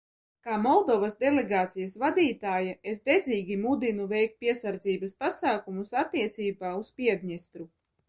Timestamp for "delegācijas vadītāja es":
1.23-3.05